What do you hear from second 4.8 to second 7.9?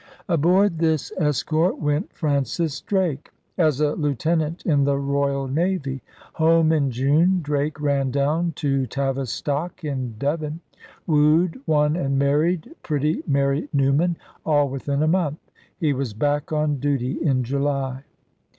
the Royal Navy. Home in June, Drake